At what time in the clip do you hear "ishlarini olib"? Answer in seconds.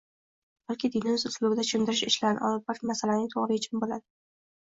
2.13-2.65